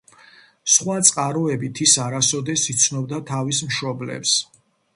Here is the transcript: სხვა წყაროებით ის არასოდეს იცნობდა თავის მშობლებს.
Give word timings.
სხვა 0.75 0.95
წყაროებით 1.09 1.81
ის 1.85 1.93
არასოდეს 2.05 2.65
იცნობდა 2.75 3.23
თავის 3.33 3.61
მშობლებს. 3.69 4.33